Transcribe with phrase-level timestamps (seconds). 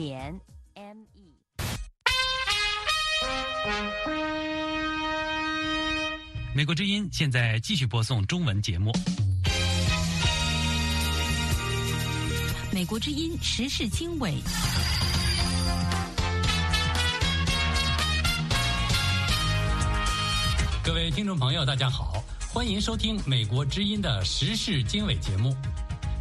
[0.00, 0.40] 点
[0.74, 0.94] me。
[6.54, 8.90] 美国之音现在继续播送中文节目。
[12.72, 14.36] 美国之音时事经纬。
[20.82, 25.54] 各位听众朋友，大家好，欢迎收听美国之音的时事经纬节目。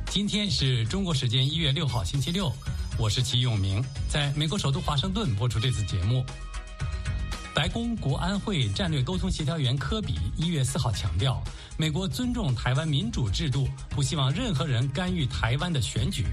[0.10, 2.52] 今天是中国时间一月六号星期六，
[3.00, 6.26] 我是齐永明，在美国首都华盛顿播出这次节目。
[7.56, 11.42] 白宫国安会战略沟通协调员科比一月四号强调，
[11.78, 16.26] 美国尊重台湾民主制度，不希望任何人干预台湾的选举。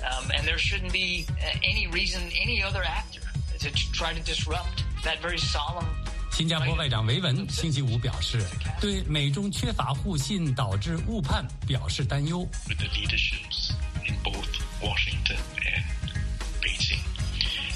[0.00, 1.26] Um, and there shouldn't be
[1.62, 3.22] any reason any other actor
[3.58, 5.86] to try to disrupt that very solemn.
[6.30, 8.46] 新加坡外长维文星期五表示，
[8.80, 12.48] 对美中缺乏互信导致误判表示担忧。
[12.68, 13.72] with the leaderships
[14.06, 14.46] in both
[14.80, 15.82] Washington and.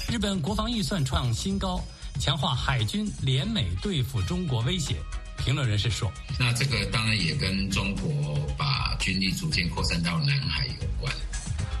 [0.09, 1.83] 日本国防预算创新高，
[2.17, 4.95] 强化海军联美对付中国威胁。
[5.37, 11.13] 评论人士说，那这个当然也跟中国把军力逐渐扩散到南海有关。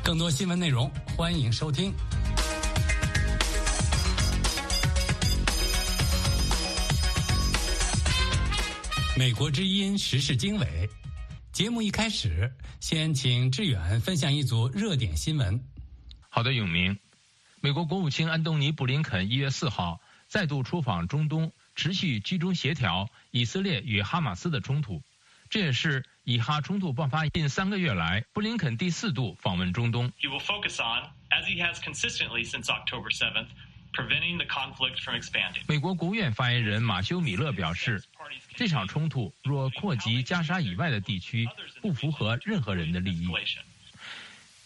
[0.03, 1.93] 更多新闻内容，欢迎收听。
[9.15, 10.89] 美国之音时事经纬，
[11.53, 15.59] 节目一开始，先请志远分享一组热点新闻。
[16.29, 16.95] 好的，永明。
[17.59, 25.01] 美国国务卿安东尼·布林肯一月四号再度出访中东，持续居中协调以色列与哈马斯的冲突。
[25.49, 30.11] 这也是以哈冲突爆发近三个月来，布林肯第四度访问中东。
[30.19, 33.47] He will focus on, as he has consistently since October 7th,
[33.91, 35.63] preventing the conflict from expanding.
[35.67, 38.03] 美国国务院发言人马修·米勒表示，
[38.55, 41.49] 这场冲突若扩及加沙以外的地区，
[41.81, 43.27] 不符合任何人的利益。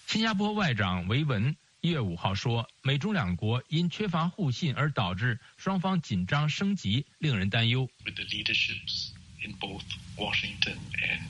[0.07, 7.89] 新加坡外长维文一月五号说，美中两国因缺乏互信而导致双方紧张升级，令人担忧。
[8.05, 9.09] with the leaderships
[9.43, 9.81] in both
[10.15, 11.21] Washington and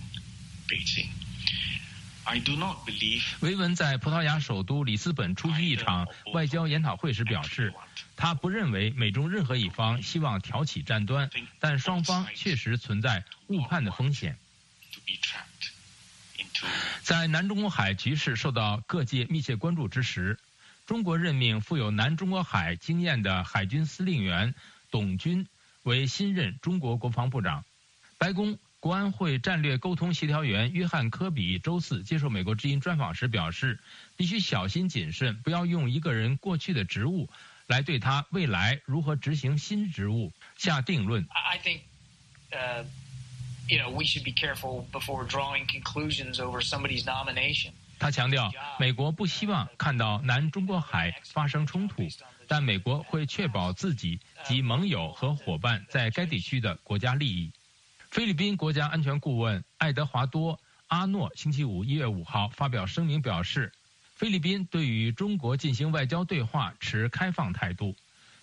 [0.67, 1.07] Beijing.
[2.25, 7.73] I do not believe 维文在葡萄牙首都里斯本出席一场外交研讨会时表示，
[8.17, 11.29] 他不认为美中任何一方希望挑起战端，
[11.61, 14.37] 但双方确实存在误判的风险。
[14.91, 15.70] to be trapped
[17.01, 20.37] 在南中国海局势受到各界密切关注之时，
[20.85, 24.53] 中国任命富有南中国海经验的海军司令员
[24.89, 25.47] 董军
[25.83, 27.63] 为新任中国国防部长。
[28.17, 33.79] 白宫国安会战略沟通协调员约翰·科比周四接受美国之音专访时表示，
[34.17, 37.29] 必须小心谨慎，不要用一个人过去的职务
[37.67, 41.27] 来对他未来如何执行新职务下定论。
[41.31, 41.81] I think,
[42.51, 42.85] uh,
[43.67, 47.71] you know, we should be careful before drawing conclusions over somebody's nomination.
[47.99, 52.07] 他强调，美国不希望看到南中国海发生冲突，
[52.47, 57.51] 但美国会确保自己及盟友和伙伴在该地区的国家利益。
[58.09, 60.55] 菲律宾国家安全顾问爱德华多·
[60.87, 63.71] 阿诺星期五一月五号发表声明表示，
[64.15, 67.95] 菲律宾对与中国进行外交对话持开放态度，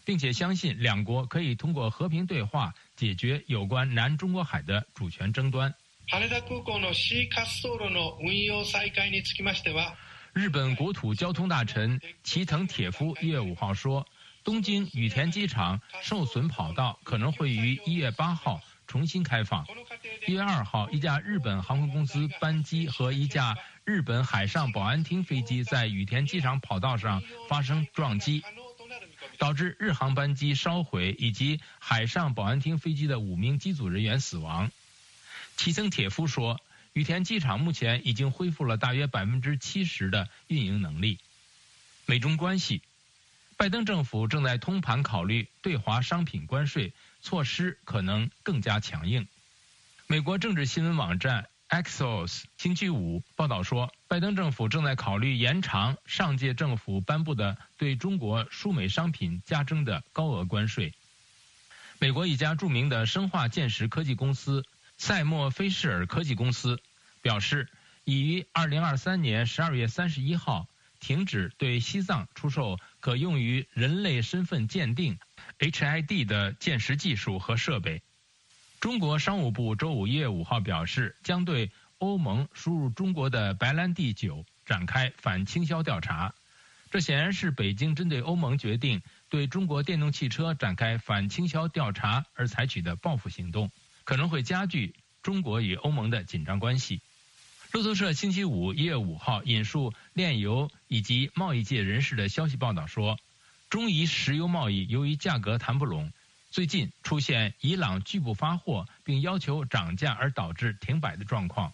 [0.07, 5.73] 并且相信两国可以通过和平对话解决有关南中国海的主权争端。
[6.07, 9.95] 羽田空港の C 滑走路の運用再開につきましては、
[10.35, 14.05] 日本国土交通大臣齐藤铁夫一月五号说，
[14.43, 19.63] 东京羽田机场受损跑道可能会于一月八号重新开放。
[19.65, 23.55] この過程一月二号，一架日本航空公司班机和一架
[23.85, 28.43] 日本海上保安厅飞机在羽田机场跑道上发生撞击，
[29.38, 34.70] 导致日航班机烧毁以及海上保安厅飞机的五名机组人员死亡。
[35.56, 36.60] 齐森铁夫说，
[36.92, 41.18] 羽田机场目前已经恢复了大约百分之七十的运营能力。
[42.06, 42.82] 美中关系，
[43.56, 49.26] 拜登政府正在通盘考虑对华商品关税措施可能更加强硬。
[50.06, 60.94] 美国政治新闻网站 Axios 星期五报道说，拜登政府正在考虑延长上届政府颁布的对中国输美商品加征的高额关税。
[61.98, 64.64] 美国一家著名的生化鉴识科技公司
[64.96, 66.80] 赛默菲士尔科技公司
[67.20, 67.68] 表示，
[68.04, 70.66] 已于2023年12月31号
[71.00, 75.18] 停止对西藏出售可用于人类身份鉴定
[75.58, 78.02] HID 的鉴识技术和设备。
[78.80, 86.32] 中国商务部周五一月五号表示，将对欧盟输入中国的白兰地酒展开反倾销调查。
[86.90, 93.70] 这显然是北京针对欧盟决定对中国电动汽车展开反倾销调查而采取的报复行动，
[94.04, 94.94] 可能会加剧
[95.24, 97.00] 中国与欧盟的紧张关系。
[97.72, 103.18] 路透社星期五一月五号引述炼油以及贸易界人士的消息报道说，
[103.68, 106.12] 中伊石油贸易由于价格谈不拢，
[106.50, 111.72] 最近出现伊朗拒不发货并要求涨价而导致停摆的状况。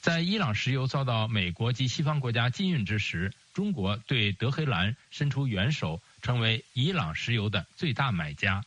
[0.00, 8.62] 在伊朗石油遭到美国及西方国家禁运之时，中国对德黑兰伸出援手，成为伊朗石油的最大买家。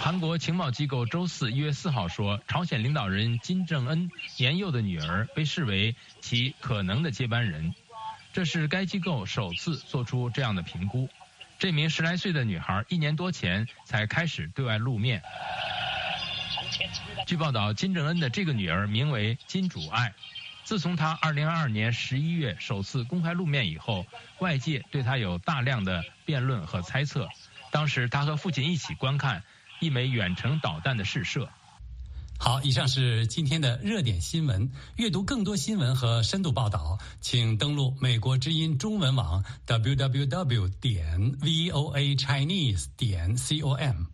[0.00, 7.74] 韩国情报机构周四一月四号说，朝鲜领导人金正恩年幼的女儿被视为其可能的接班人，
[8.32, 11.10] 这是该机构首次做出这样的评估。
[11.60, 15.22] 这名十来岁的女孩一年多前才开始对外露面。
[17.26, 20.14] 据报道，金正恩的这个女儿名为金主爱。
[20.64, 24.06] 自从她2022年11月首次公开露面以后，
[24.38, 27.28] 外界对她有大量的辩论和猜测。
[27.70, 29.42] 当时，她和父亲一起观看
[29.80, 31.50] 一枚远程导弹的试射。
[32.42, 34.72] 好，以上是今天的热点新闻。
[34.96, 44.06] 阅读更多新闻和深度报道，请登录美国之音中文网 www 点 voa chinese 点 com。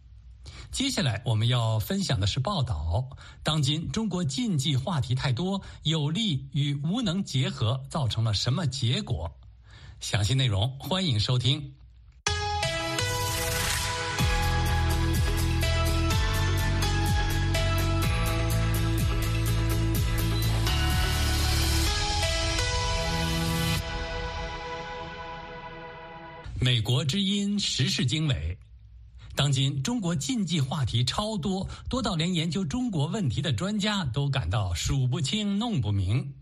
[0.73, 3.09] 接下来我们要分享的是报道。
[3.45, 9.31] 当今中国禁忌话题太多，有利与无能结合，造成了什么结果？
[10.01, 11.76] 详细内容欢迎收听。
[26.67, 28.59] 美国之音时事经纬。
[29.37, 36.35] 当今中国禁忌话题超多，多到连研究中国问题的专家都感到数不清、弄不明。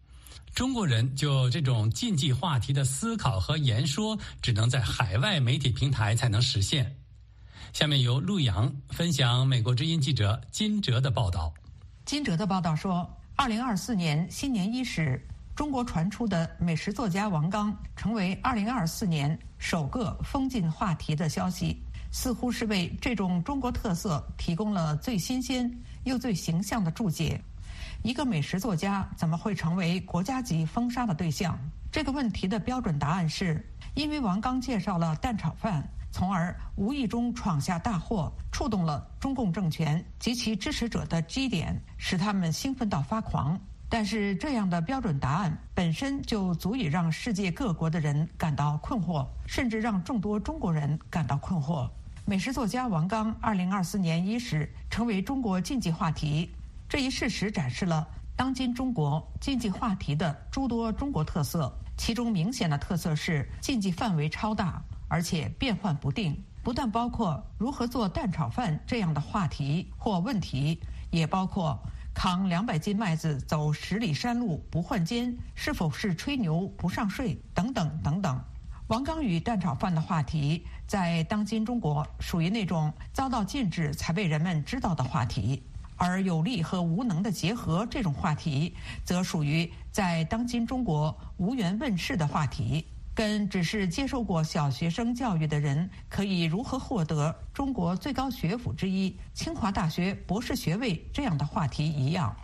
[0.54, 6.96] 中国人就这种禁忌话题的思考和言说，只能在海外媒体平台才能实现。
[7.74, 11.52] 下面由陆阳分享美国之音记者金哲的报道。
[12.06, 13.06] 金哲的报道说，
[13.36, 15.22] 二零二四年新年伊始，
[15.54, 21.80] 中国传出的美食作家王刚成为二零二四年首个封禁话题的消息。
[22.10, 25.68] 似乎是为这种中国特色提供了最新鲜
[26.04, 27.40] 又最形象的注解。
[28.04, 31.58] 一个美食作家怎么会成为国家级封杀的对象？
[31.90, 33.64] 这个问题的标准答案是：
[33.94, 43.60] 因为王刚介绍了蛋炒饭，从而无意中闯下大祸，触动了中共政权及其支持者的基点，使他们兴奋到发狂。
[43.96, 51.88] 但是，这样的标准答案本身就足以让世界各国的人感到困惑，甚至让众多中国人感到困惑。
[52.24, 56.50] 美食作家王刚，二零二四年伊始成为中国禁忌话题。
[56.88, 58.04] 这一事实展示了
[58.34, 66.36] 当今中国禁忌话题的诸多中国特色，其中明显的特色是禁忌范围超大，而且变幻不定。
[66.64, 70.80] 不但包括如何做蛋炒饭这样的话题或问题，
[71.12, 71.78] 也包括
[72.14, 78.40] 扛两百斤麦子走十里山路不换肩是否是吹牛不上税等等等等。
[78.86, 85.60] 王刚与蛋炒饭的话题，在当今中国属于那种遭到禁止才被人们知道的话题；
[85.96, 88.74] 而有利和无能的结合这种话题，
[89.04, 102.34] 则属于在当今中国无缘问世的话题，跟只是接受过小学生教育的人可以如何获得中国最高学府之一清华大学博士学位这样的话题一样。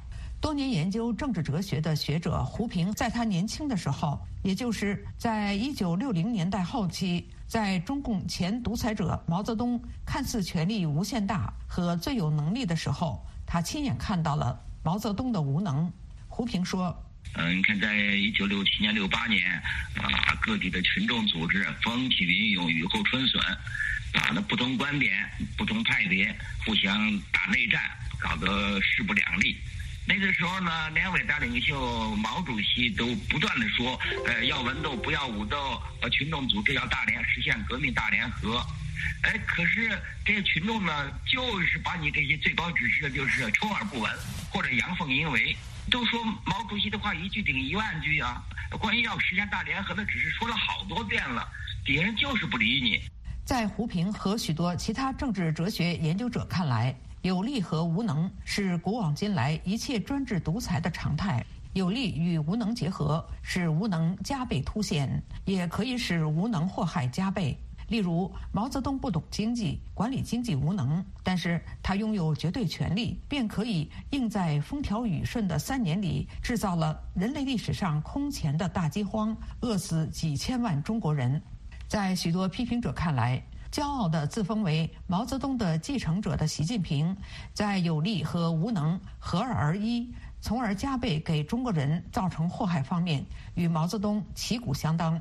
[0.40, 15.92] 多年研究政治哲学的学者胡平，在他年轻的时候，也就是在一九六零年代后期，在中共前独裁者毛泽东看似权力无限大和最有能力的时候，他亲眼看到了毛泽东的无能。
[16.26, 16.97] 胡平说
[17.34, 19.50] ：“嗯，你看，在一九六七年、六八年，
[19.96, 23.40] 啊，各地的群众组织风起云涌、雨后春笋，
[24.14, 27.80] 啊，那不同观点、不同派别互相打内战，
[28.18, 29.56] 搞得势不两立。”
[30.06, 33.96] 那个时候呢，连伟大领袖毛主席都不断的说，
[34.26, 38.66] 呃，要文斗，不要武斗，呃，群众组织要大联，实现革命大联合。
[39.22, 44.12] 哎，可是这些群众呢，就是把你这些最高指示就是充耳不闻，
[44.50, 45.56] 或者阳奉阴违。
[45.88, 48.42] 都说毛主席的话一句顶一万句啊，
[48.80, 51.46] 关于要实现大联合的指示说了好多遍了，
[51.84, 53.00] 敌人就是不理你。
[53.44, 56.94] 在胡平和许多其他政治哲学研究者看来。
[57.22, 61.44] 有利和无能是古往今来一切专制独裁的常态。
[61.75, 67.58] 有利与无能结合，使无能加倍凸显，也可以使无能祸害加倍。
[67.90, 81.42] 例如，毛泽东不懂经济，管理经济无能，但是他拥有绝对权力，便可以应在风调雨顺的三年里，制造了人类历史上空前的大饥荒，饿死几千万中国人。
[81.88, 83.42] 在许多批评者看来，
[83.73, 87.16] 骄傲地自封为毛泽东的继承者的习近平，
[87.52, 95.20] 在有利和无能合二而一，从而加倍给中国人造成祸害方面，与毛泽东旗鼓相当。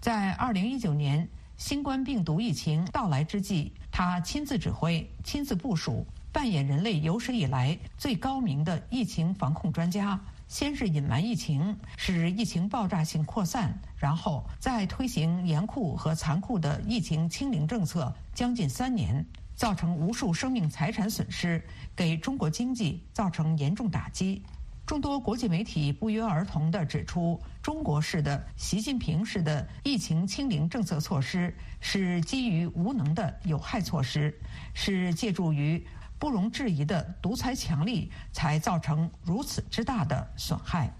[0.00, 10.18] 在2019年新冠病毒疫情到来之际，他亲自指挥、亲自部署，扮演人类有史以来最高明的疫情防控专家。
[10.46, 21.60] 先是隐瞒疫情，使疫情爆炸性扩散，然后再推行严酷和残酷的疫情清零政策，将近三年，造成无数生命财产损失，
[21.96, 24.44] 给中国经济造成严重打击。
[24.88, 34.34] 众多国际媒体不约而同地指出，中国式的、习近平式的疫情清零政策措施是基于无能的有害措施，
[34.72, 35.86] 是借助于
[36.18, 40.90] 不容置疑的独裁强力才造成如此之大的损害。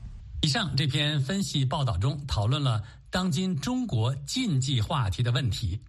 [0.43, 5.81] 以上这篇分析报道中讨论了当今中国禁忌话题的问题。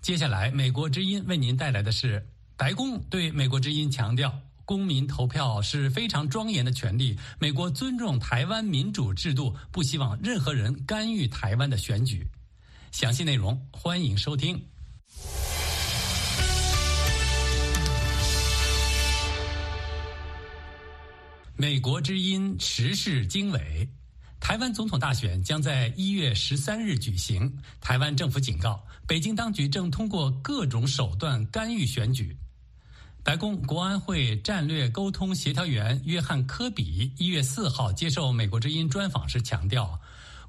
[0.00, 2.24] 接下来，美国之音为您带来的是
[2.56, 4.32] 白宫对美国之音强调。
[4.72, 7.14] 公民投票是非常庄严的权利。
[7.38, 12.26] 美国尊重台湾民主制度，不希望任何人干预台湾的选举。
[12.90, 14.58] 详细内容欢迎收听。
[21.54, 23.86] 美国之音时事经纬：
[24.40, 27.54] 台湾总统大选将在一月十三日举行。
[27.78, 32.34] 台湾政府警告，北京当局正通过各种手段干预选举。
[33.24, 40.00] 白宫国安会战略沟通协调员约翰·科比一月四号接受美国之音专访时强调，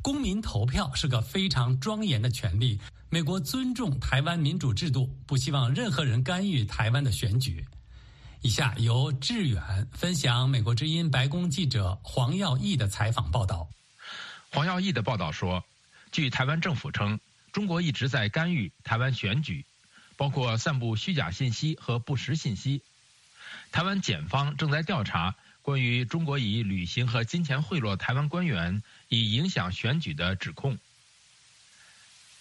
[0.01, 2.79] 公民投票是个非常庄严的权利。
[3.09, 7.63] 美国尊重台湾民主制度，不希望任何人干预台湾的选举。
[8.41, 13.69] 以下由志远分享美国之音白宫记者黄耀义的采访报道。
[14.51, 15.63] 黄耀义的报道说，
[16.11, 17.19] 据台湾政府称，
[17.51, 19.63] 中国一直在干预台湾选举。
[20.17, 22.81] 包括散布虚假信息和不实信息。
[23.71, 30.77] 台湾检方正在调查关于中国以旅行和金钱贿赂台湾官员以影响选举的指控。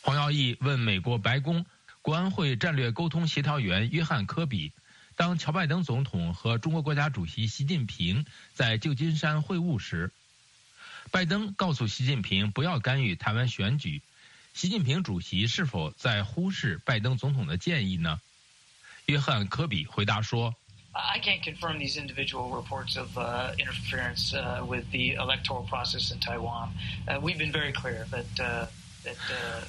[0.00, 1.64] 黄耀义问美国白宫
[2.00, 4.72] 国安会战略沟通协调员约翰·科比
[5.16, 10.12] ：“当乔拜登总统和中国国家主席习近平在旧金山会晤时，
[11.10, 14.02] 拜登告诉习近平不要干预台湾选举。”
[14.54, 18.20] 习近平主席是否在忽视拜登总统的建议呢？
[19.06, 20.54] 约翰·科比回答说
[20.92, 23.16] ：“I can't confirm these individual reports of
[23.58, 24.32] interference
[24.66, 26.68] with the electoral process in Taiwan.
[27.06, 29.16] We've been very clear that that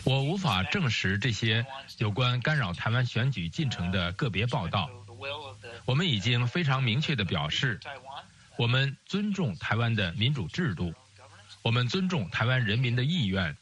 [0.03, 1.65] 我无法证实这些
[1.97, 4.89] 有关干扰台湾选举进程的个别报道。
[5.85, 7.79] 我们已经非常明确的表示，
[8.57, 10.93] 我们尊重台湾的民主制度，
[11.61, 13.55] 我们尊重台湾人民的意愿。”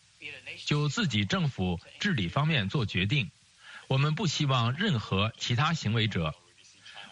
[0.65, 3.31] 就自己政府治理方面做决定，
[3.87, 6.35] 我们不希望任何其他行为者，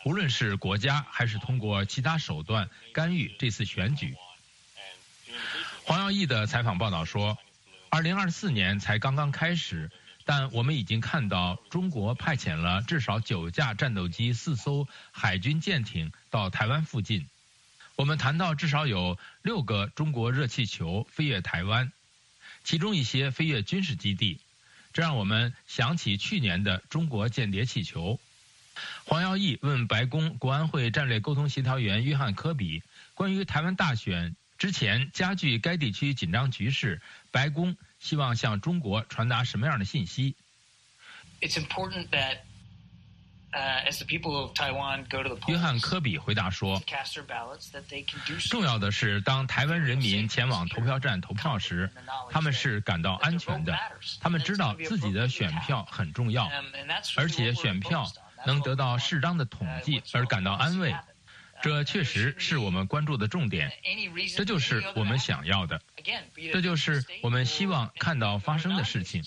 [0.05, 4.15] 无论是国家还是通过其他手段干预这次选举。
[5.83, 7.37] 黄耀义的采访报道说，
[7.89, 9.89] 二零二四年才刚刚开始，
[10.23, 17.27] 但我们已经看到中国派遣了至少九架战斗机、四艘海军舰艇到台湾附近。
[17.95, 21.91] 我们谈到至少有六个中国热气球飞越台湾。
[22.63, 24.39] 其中一些飞越军事基地，
[24.93, 28.19] 这让我们想起去年的中国间谍气球。
[29.03, 32.81] 黄耀义问白宫国安会战略沟通协调员约翰·科比，
[33.13, 37.01] 关于台湾大选之前加剧该地区紧张局势，
[37.31, 40.35] 白宫希望向中国传达什么样的信息
[41.41, 42.39] ？It's important that
[45.47, 46.81] 约翰·科比回答说
[48.49, 51.89] ：“重要的是，当台湾人民前往投票站投票时，
[52.29, 53.75] 他们是感到安全的。
[54.21, 56.47] 他们知道自己的选票很重要，
[57.15, 58.11] 而且选票
[58.45, 60.95] 能得到适当的统计而感到安慰。
[61.61, 63.71] 这确实是我们关注的重点。
[64.37, 65.81] 这就是我们想要的，
[66.53, 69.23] 这就是我们希望看到发生的事情。”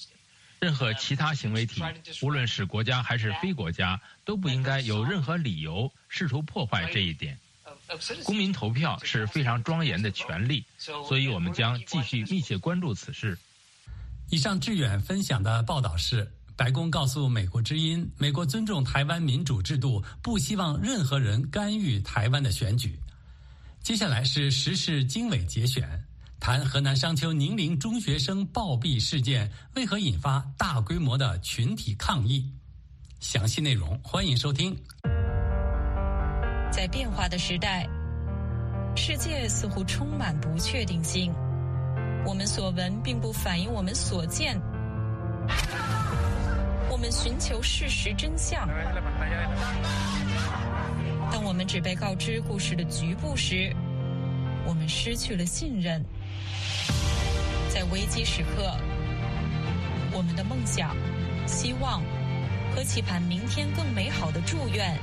[0.62, 1.83] 任何其他行为体，
[2.23, 7.37] 无论是国家还是非国家，都不应该有任何理由试图破坏这一点。
[8.23, 13.37] 公民投票是非常庄严的权利，所以我们将继续密切关注此事。
[14.31, 22.97] 以上志远分享的报道是：白宫告诉美国之音，美国尊重台湾民主制度，不希望任何人干预台湾的选举。
[23.83, 26.07] 接下来是时事经纬节选。
[26.42, 32.44] 谈河南商丘宁陵中学生暴毙事件为何引发大规模的群体抗议？
[33.20, 34.76] 详细内容欢迎收听。
[36.72, 37.88] 在变化的时代，
[38.96, 41.32] 世界似乎充满不确定性。
[42.26, 44.61] 我们所闻并不反映我们所见。
[46.90, 48.66] 我们寻求事实真相。
[51.30, 53.72] 当我们只被告知故事的局部时，
[54.66, 56.04] 我们失去了信任。
[57.73, 58.71] 在危机时刻，
[60.12, 60.95] 我们的梦想、
[61.47, 62.02] 希望
[62.76, 64.95] 和期盼明天更美好的祝愿，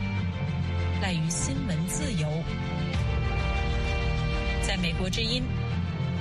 [1.01, 2.27] 赖于新闻自由。
[4.61, 5.43] 在美国之音，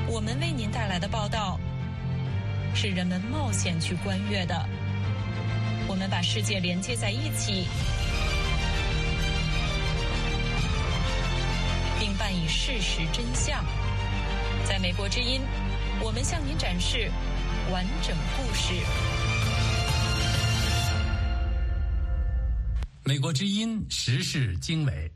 [0.06, 1.60] 我们为您带来的报道
[2.74, 4.66] 是人们冒险去观阅的。
[5.86, 7.66] 我们把世界连接在一起，
[12.00, 13.62] 并伴以事实真相。
[14.64, 15.42] 在美国之音，
[16.00, 17.10] 我们向您展示
[17.72, 18.72] 完整故事。
[23.04, 25.10] 美国之音时事经纬。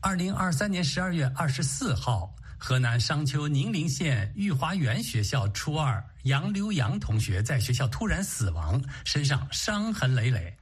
[0.00, 10.56] 二零二三年十二月二十四号，河南商丘宁陵县御华园学校初二杨刘洋同学在学校突然死亡，身上伤痕累累。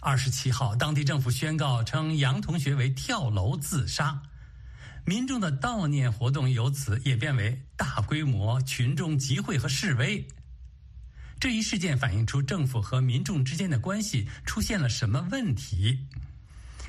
[0.00, 4.20] 二十七号，当地政府宣告称杨同学为跳楼自杀，
[5.08, 10.22] 民众的悼念活动由此演变为大规模群众集会和示威。
[11.40, 15.98] 这一事件反映出政府和民众之间的关系出现了什么问题？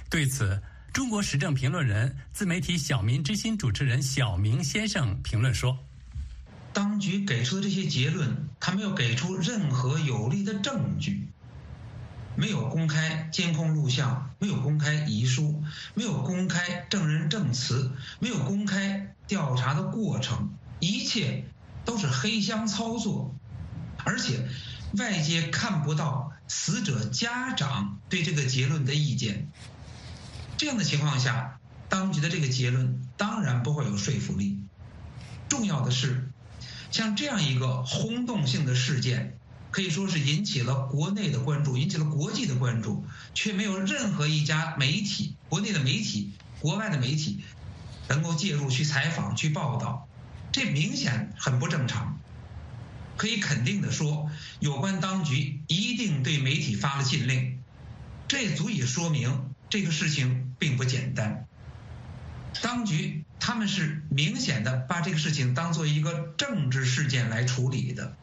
[0.10, 0.62] 对此。
[0.92, 5.78] 中国时政评论人、自媒体“小民之心”主持人小明先生评论说
[6.74, 11.28] ：“当局给出的这些结论，他没有给出任何有力的证据，
[12.40, 15.62] 没有公开监控录像，没有公开遗书，
[15.94, 21.44] 没有公开证人证词，没有公开调查的过程，一切
[21.84, 23.36] 都是黑箱操作，
[24.06, 24.48] 而且
[24.98, 29.52] 外界看不到死者家长对这个结论的意见。”
[30.56, 34.64] 这样的情况下，当局的这个结论当然不会有说服力。
[35.50, 36.30] 重要的是，
[36.90, 39.39] 像这样一个轰动性的事件，
[39.72, 47.44] 可以说是引起了国内的关注，引起了国际的关注，却没有任何一家媒体、国内的媒体、国外的媒体
[48.08, 50.08] 能够介入去采访、去报道，
[50.52, 52.20] 这明显很不正常。
[53.18, 57.60] 可以肯定的说，有关当局一定对媒体发了禁令，
[58.28, 59.54] 这足以说明。
[59.70, 61.46] 这个事情并不简单，
[62.60, 68.18] 当局他们是明显的把这个事情当做一个政治事件来处理的。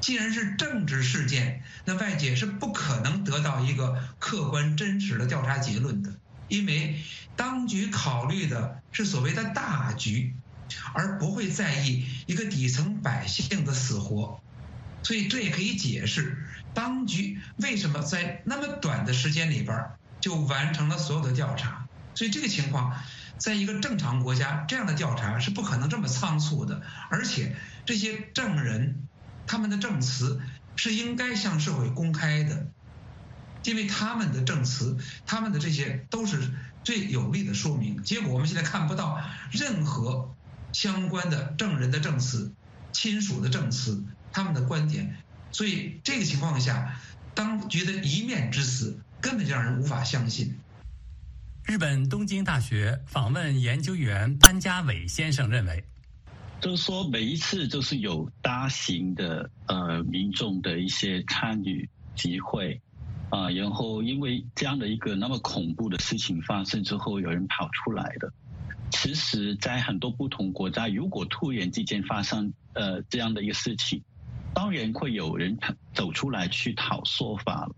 [0.00, 6.12] 既然是政治事件，那外界是不可能得到一个客观真实的调查结论的，
[6.48, 7.02] 因为
[7.36, 10.34] 当局考虑的是所谓的大局，
[10.92, 14.40] 而不会在意一个底层百姓的死活。
[15.02, 19.90] 所以这也可以解释当局为什么在那么短的时间里边。
[20.20, 22.94] 就完成了所有的调查，所以这个情况，
[23.38, 26.82] 在一个正常国家，这样的调查是不可能这么仓促的。
[27.08, 29.08] 而且这些证人，
[29.50, 30.40] 他们的证词
[30.76, 32.68] 是应该向社会公开的，
[33.64, 36.38] 因为他们的证词，他们的这些都是
[36.84, 38.00] 最有力的说明。
[38.04, 40.32] 结果我们现在看不到任何
[40.72, 42.52] 相关的证人的证词、
[42.92, 45.16] 亲属的证词、他们的观点，
[45.50, 46.96] 所以这个情况下，
[47.34, 49.00] 当局的一面之词。
[49.20, 50.58] 根本就让人无法相信。
[51.64, 55.84] 日本东京大学访问研究员潘家伟先生认为，
[56.60, 62.80] 就是说每一次都是有大型的呃民众的一些参与集会
[63.30, 68.32] 啊，然后因为这样的一个那么恐怖的事情发生之后，有人跑出来的。
[68.90, 74.02] 其实，在很多不同国家，如果突然之间发生呃这样的一个事情，
[74.54, 75.58] 当然会有人
[75.94, 77.74] 走出来去讨说法了，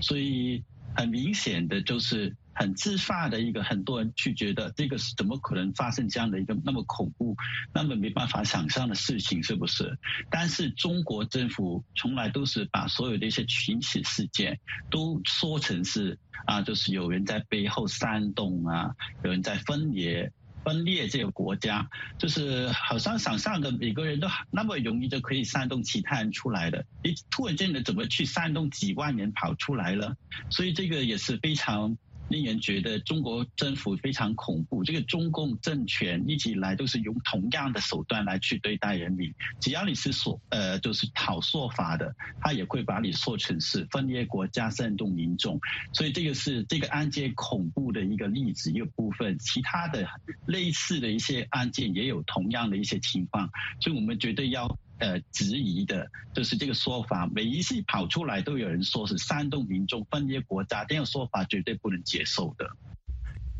[0.00, 0.62] 所以。
[0.96, 7.36] 很明显的就是很自发的一个，很多人去觉得这个是怎么可能发生这样的一个那么恐怖、
[7.72, 9.98] 那么没办法想象的事情，是不是？
[10.30, 20.32] 但是中国政府从来都是把所有的一些群起事件都说成是啊，就是有人在背后煽动啊，有人在分裂。
[20.64, 30.16] 分裂这个国家，就是好像想象的每个人都那么容易就可以煽动其他人出来的，你突然间的怎么去煽动几万人跑出来了？
[30.48, 31.98] 所以这个也是非常。
[32.28, 34.82] 令人觉得中国政府非常恐怖。
[34.82, 39.32] 这个中共政权一直以来都是用同样的手段来去对待人民。
[39.60, 45.60] 只要你是说呃，就是讨说法的，他也会把你说成是分裂国家、煽动民众。
[45.92, 49.38] 所以这个是这个案件恐怖的一个例子一个部分。
[49.38, 50.08] 其他的
[50.46, 54.78] 类似的一些案件也有同样的一些情况，所以我们绝对要。
[54.98, 62.70] 呃，质疑的就是这个说法，每一次跑出来都有人说是煽动民众分裂国家，这样说法绝对不能接受的。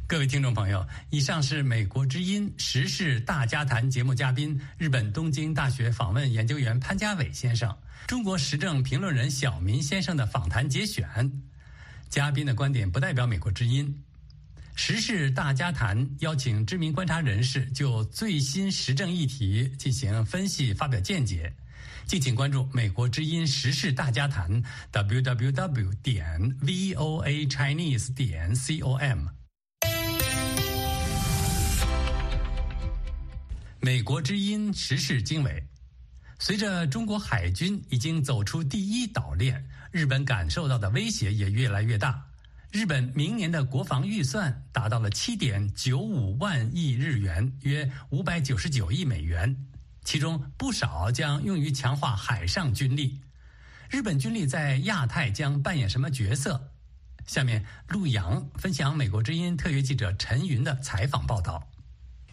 [0.06, 7.74] 各位听众朋友，以上是美国之音时事大家谈节目嘉宾、日本东京大学访问研究员潘家伟先生、
[8.06, 11.32] 中国时政评论人小民先生的访谈节选。
[12.10, 13.92] 嘉宾的观点不代表美国之音。
[14.76, 21.52] 时事大家谈邀请知名观察人士就最新时政议题进行分析、发表见解。
[22.06, 29.28] 敬请关注美国之音时事大家谈 www 点 voa chinese 点 com。
[33.80, 35.62] 美国之音时事经纬，
[36.40, 42.26] 随着中国海军已经走出第一岛链，日本感受到的威胁也越来越大。
[42.74, 49.56] 日本明年的国防预算达到了七点九五万亿日元，约五百九十九亿美元，
[50.02, 53.20] 其中不少将用于强化海上军力。
[53.88, 56.72] 日本军力在亚太将扮演什么角色？
[57.28, 61.62] 下面陆洋分享美国之音特约记者陈云的采访报道。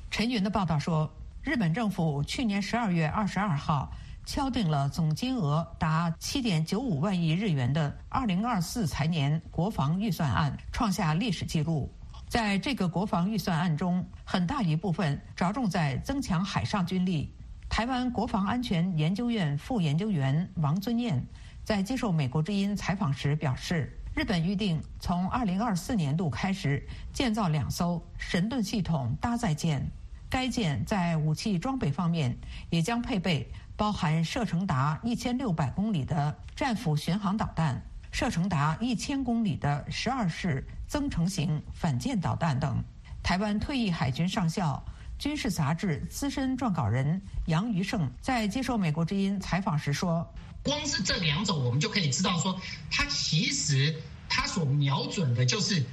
[0.09, 3.95] 陈云的报道说，日本政府去年十二月二十二号。
[4.25, 11.91] 敲定了总金额达七点九五万亿日元的二零二四财年国防预算案，创下历史记录。
[12.29, 17.35] 在这个国防预算案中，很大一部分着重在增强海上军力。
[17.67, 21.25] 台湾国防安全研究院副研究员王尊彦
[21.63, 29.85] 在接受美国之音采访时表示，日本预定从二零二四年度开始建造两艘神盾系统搭载舰，
[30.29, 32.37] 该舰在武器装备方面
[32.69, 33.49] 也将配备。
[33.81, 42.79] 包含射程达一千六百公里的战斧巡航导弹、射程达一千公里的十二式增程型反舰导弹等。
[43.23, 44.79] 台湾退役海军上校、
[45.17, 52.55] 军事杂志资深撰稿人杨余胜在接受美国之音采访时说：“光是这两种，我们就可以知道说，
[52.91, 55.83] 它其实它所瞄准的就是，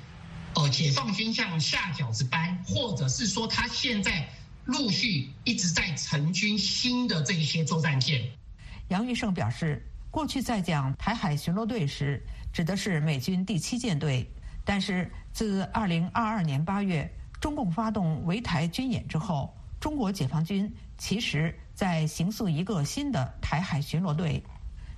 [0.57, 4.29] 呃，解放军像下饺子班，或者是说它现在。”
[4.68, 8.22] 陆续一直在成军新的这一些作战舰。
[8.88, 14.31] 杨玉胜表示，过去在讲台海巡逻队时，指的是美军第七舰队。
[14.66, 24.42] 但是自二零二二年八月中共发动围台军演之后，中国解放军其实在形塑一个新的台海巡逻队。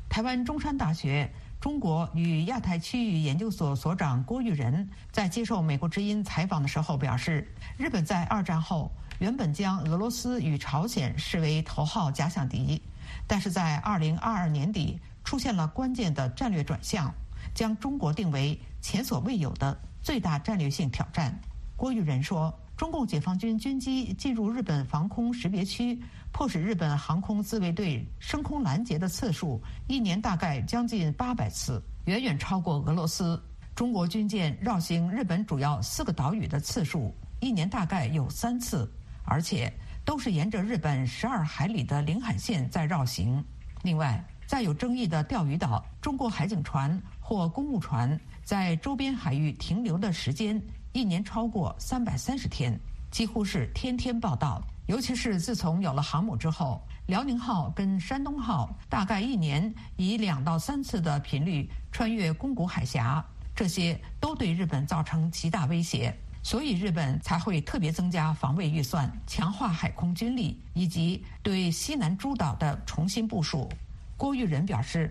[0.09, 1.31] 台湾中山大学
[1.61, 8.91] 中国与亚太区域研究所所长郭玉仁在接受美国之音采访的时候表示，日本在二战后。
[9.21, 12.81] 原本将俄罗斯与朝鲜视为头号假想敌，
[13.27, 17.13] 但是在二零二二年底出现了关键的战略转向，
[17.55, 21.39] 将中国定为前所未有的最大战略性挑战。
[21.77, 26.03] 郭玉仁说：“中共解放军军机进入日本防空识别区，
[26.33, 33.39] 迫使日本航空自卫队升空拦截的次数，一年大概将近八百次，远远超过俄罗斯。
[33.75, 38.91] 中国军舰绕行日本主要四个岛屿的次数，一年大概有三次。”
[39.25, 39.73] 而且
[40.05, 43.45] 都是沿着日本十二海里的领海线在绕行。
[43.83, 50.61] 另外，在有争议的钓鱼岛，中国海警船或公务船在周边海域停留的时间
[50.93, 52.79] 一年超过三百三十天，
[53.11, 54.61] 几乎是天天报道。
[54.87, 66.13] 尤其是自从有了航母之后，辽宁号跟山东号大概一年以两到三次的频率穿越宫古海峡，这些都对日本造成极大威胁。
[66.43, 73.71] 所以日本才会特别增加防卫预算，强化海空军力，以及对西南诸岛的重新部署。
[74.17, 75.11] 郭玉仁表示：“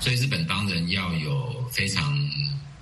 [0.00, 2.14] 所以日本当然要有非常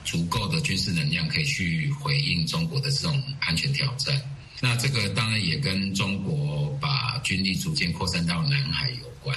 [0.05, 4.21] 足够的军事能量，可以去回应中国的这种安全挑战。
[4.61, 9.37] 那这个当然也跟中国把军力逐渐扩散到南海有关。”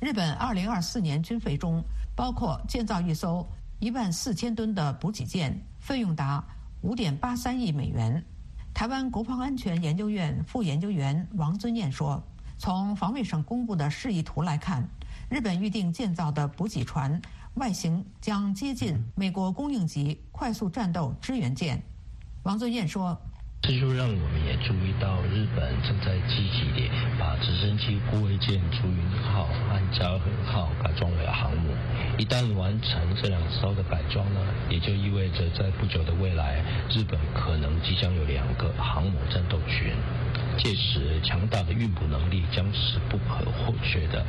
[0.00, 1.84] 日本二零二四年军费中
[2.14, 3.46] 包括建造一艘
[3.80, 6.42] 一万四千吨的补给舰，费用达。
[6.82, 8.24] 五点八三亿美元。
[8.72, 12.22] 台湾国防安全研究院副研究员王尊彦说
[12.58, 14.88] ：“从防卫省公布的示意图来看，
[15.28, 17.20] 日本预定建造的补给船
[17.54, 21.82] 外形将接近美国供应级快速战斗支援舰。”
[22.44, 23.20] 王尊彦说。
[23.62, 30.20] 这就让我们也注意到，日本正在积极地把直升机护卫舰“竹云号”和“嘉禾
[30.50, 31.68] 号”改装为航母。
[32.18, 39.92] 一旦完成这两艘的改装呢，也就意味着在不久的未来，日本可能即将有两个航母战斗群。
[40.58, 44.24] 届时，强大的运补能力将是不可或缺的。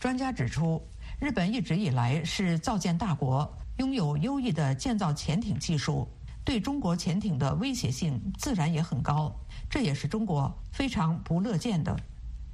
[0.00, 0.82] 专家指出，
[1.20, 6.08] 日本一直以来是造舰大国，拥有优异的建造潜艇技术。
[6.44, 9.34] 对中国潜艇的威胁性自然也很高，
[9.70, 11.96] 这也是中国非常不乐见的。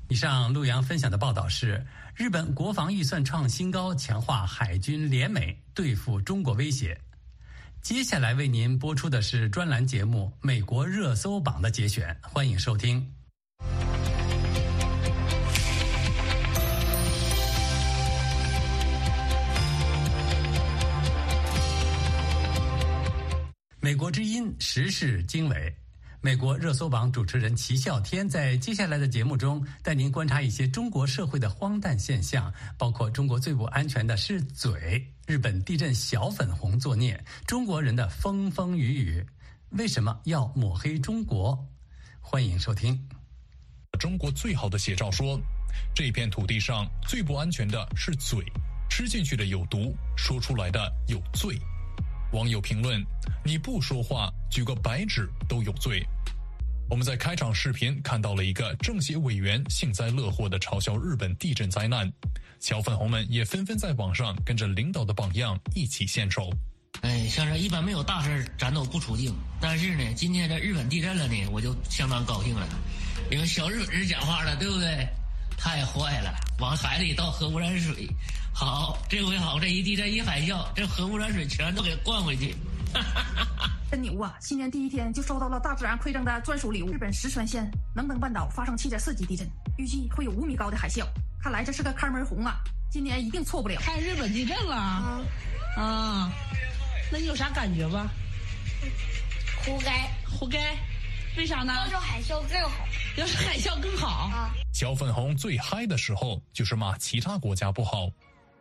[0.09, 6.99] 以上陆阳分享的报道是：日本国防预算创新高，强化海军联美对付中国威胁。
[7.81, 13.07] 接下来为您播出的是专栏节目《美国热搜榜》的节选，欢迎收听。
[23.89, 25.75] 美国之音时事经纬，
[26.21, 39.27] 美国热搜榜主持人齐笑天在接下来的节目中带您观察一些中国社会的荒诞现象，包括中国最不安全的是嘴，日本地震小粉红作孽，中国人的风风雨雨，
[39.71, 41.59] 为什么要抹黑中国？
[42.21, 43.09] 欢迎收听。
[43.99, 45.41] 中国最好的写照说，
[45.95, 48.45] 这片土地上最不安全的是嘴，
[48.91, 51.59] 吃进去的有毒，说出来的有罪。
[52.33, 53.03] 网友评论
[53.43, 56.05] ：“你不说话，举个白纸都有罪。”
[56.91, 62.11] 我们在开场视频看到了一个政协委员幸灾乐祸的嘲笑日本地震灾难，
[62.61, 66.51] 小粉红们也纷纷在网上跟着领导的榜样一起献丑。
[67.03, 69.35] 哎，像这一般没有大事咱都不出镜。
[69.61, 72.67] 但是呢，今天这日本地震了呢，我就相当高兴了，
[73.31, 75.09] 因为小日本人讲话了，对不对？
[75.59, 78.09] 太坏了，往海里倒核污染水。
[78.53, 82.55] 好，这回好，这一地震一海啸，这核污染水全都给灌回去。
[83.91, 84.37] 真牛啊！
[84.41, 86.93] 新年第一天就收到了大自然馈赠的专属礼物。
[86.93, 91.07] 日本石川县能登半岛发生七点四级地震，预计会有五米高的海啸。
[91.43, 92.57] 看来这是个开门红啊！
[92.91, 93.81] 今年一定错不了。
[93.81, 95.21] 看日本地震了啊！
[95.77, 96.33] 啊，
[97.11, 98.11] 那你有啥感觉吧？
[99.65, 100.77] 活该，活该。
[101.37, 101.73] 为啥呢？
[101.73, 104.51] 要是海啸更好，要是海啸更好啊！
[104.75, 108.11] 小粉红最嗨的时候就是骂其他国家不好。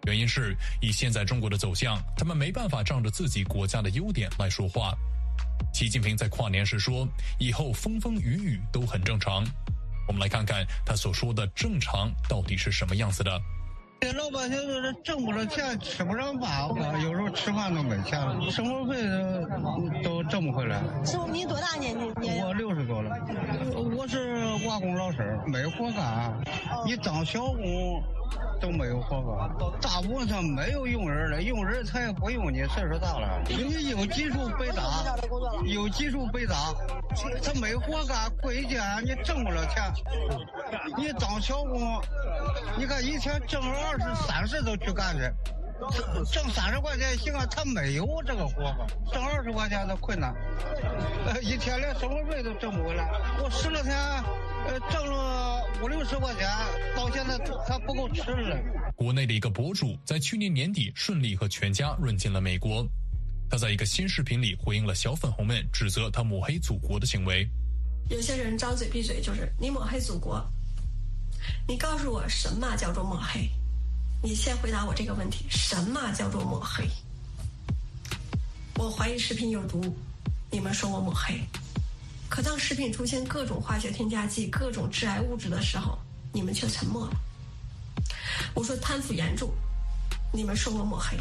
[0.05, 4.93] 原因是以现在中国的走向，他们没办法仗着自己国家的优点来说话。
[5.73, 7.07] 习近平在跨年时说
[7.39, 9.43] ：“以后风风雨雨都很正常。”
[10.07, 13.41] 我们来看看他所说的“正常”到底是什么样子的。
[13.99, 16.69] 这老百姓就是挣不着钱，吃不上饭，
[17.01, 18.95] 有时候吃饭都没钱了，生活费
[20.03, 20.81] 都挣不回来。
[21.03, 22.29] 师傅，你多大年纪？
[22.41, 23.12] 我六十多了，
[23.97, 26.39] 我是瓦工老师，没活干。
[26.86, 28.03] 你当小工。
[28.59, 29.49] 都没有活干，
[29.81, 33.41] 大部分上没有用人了，用人他也不用你，岁数大了。
[33.47, 35.15] 你有技术被打，
[35.63, 36.73] 有技术被打，
[37.43, 39.83] 他没活干，归家你挣不了钱。
[40.97, 42.01] 你当小工，
[42.77, 45.21] 你看一天挣二十、三十都去干去，
[46.31, 50.33] 挣三十块钱行啊，他没有这个活法，挣二十块钱都困难，
[51.25, 53.09] 呃一天连生活费都挣不回来。
[53.43, 53.95] 我十来天，
[54.67, 55.57] 呃，挣了。
[55.79, 56.49] 五六十块钱，
[56.95, 57.37] 到现在
[57.67, 58.57] 还不够吃了。
[58.95, 62.83] 国内的一个博主在去年年底顺利和全家润进了美国。
[63.47, 67.47] 他在一个新视频里回应了小粉红们指责他抹黑祖国的行为。
[68.09, 70.43] 有些人张嘴闭嘴就是你抹黑祖国，
[71.67, 73.47] 你告诉我什么叫做抹黑？
[74.23, 76.89] 你先回答我这个问题：什么叫做抹黑？
[78.75, 79.95] 我怀疑食品有毒，
[80.49, 81.39] 你们说我抹黑。
[82.27, 85.97] 可当食品出现各种化学添加剂、各种致癌物质的时候，
[86.34, 87.13] 你们却沉默了。
[88.53, 89.49] 我说贪腐严重，
[90.34, 91.15] 你们说我抹黑。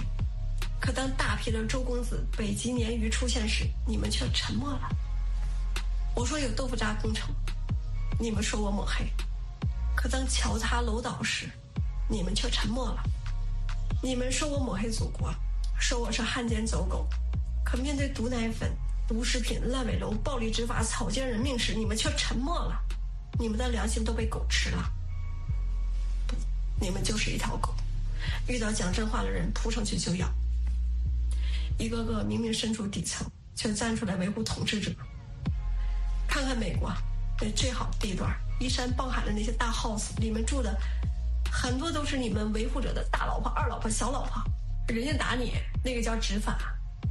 [0.81, 4.89] 可当大批的周公子、北极鲶鱼出现时，你们却沉默了。
[6.15, 7.29] 我说有豆腐渣工程，
[8.19, 9.07] 你们说我抹黑。
[9.95, 11.49] 可当桥塌楼倒时，
[12.09, 13.03] 你们却沉默了。
[14.03, 15.35] 你们说我抹黑祖国，
[15.79, 17.07] 说我是汉奸走狗。
[17.65, 18.71] 可面对毒奶粉。
[19.09, 22.77] 毒食品、烂尾楼、暴力执法、草菅人命时，你们却沉默了，
[23.39, 24.93] 你们的良心都被狗吃了。
[26.27, 26.35] 不，
[26.81, 27.73] 你们就是一条狗，
[28.49, 30.29] 遇到讲真话的人扑上去就咬。
[31.79, 34.91] 一个个明明身处底层，却站出来维护统治者。
[36.27, 36.93] 看看美国
[37.41, 40.77] 那最好地段，依山傍海的那些大 house，里面住的
[41.57, 44.43] 很多都是你们维护者的大老婆、二老婆、小老婆，
[44.89, 46.59] 人家打你，那个叫执法。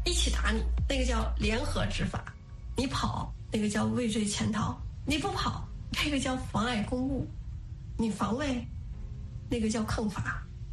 [0.05, 2.19] 一起打你，那个叫联合执法；
[2.77, 5.67] 你跑，那个叫畏罪潜逃；你不跑，
[6.03, 7.25] 那个叫妨碍公务；
[7.97, 8.63] 你防卫，
[9.49, 10.21] 那个叫抗法；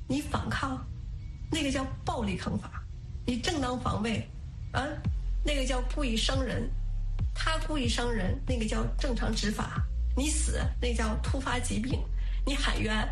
[0.06, 0.78] 你反抗，
[1.50, 2.68] 那个叫暴力抗法；
[3.24, 4.28] 你正当防卫，
[4.72, 4.86] 啊，
[5.42, 6.68] 那个叫故意伤人；
[7.34, 9.64] 他故意伤人，那个叫正常执法；
[10.14, 11.98] 你死，那叫突发疾病；
[12.44, 13.08] 你喊冤，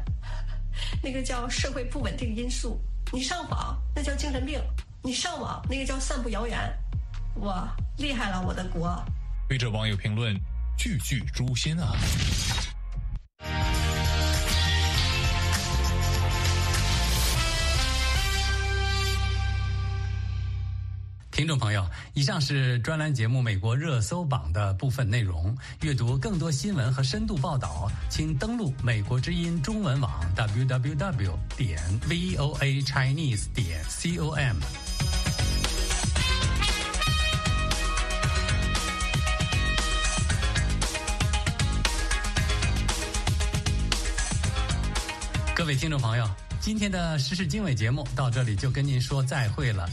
[1.02, 2.78] 那个叫社会不稳定因素；
[3.12, 4.60] 你上网，那叫精神病。
[5.02, 6.58] 你上网那个叫散布谣言，
[7.34, 9.02] 我厉害了，我的国。
[9.48, 10.38] 对这网友评论，
[10.76, 11.92] 句句诛心啊！
[21.40, 25.56] 听众朋友，以上是专栏节目《美国热搜榜》的部分内容。
[25.80, 34.58] 阅读更多新闻和深度报道，请登录美国之音中文网 www 点 voa chinese 点 com。
[45.54, 46.28] 各位听众朋友，
[46.60, 49.88] 今天的时事经纬节目到这里就跟您说再会了。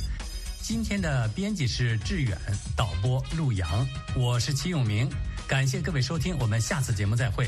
[0.67, 2.37] 今天的编辑是志远，
[2.75, 5.09] 导播陆阳，我是齐永明。
[5.47, 7.47] 感谢各位收听，我们下次节目再会。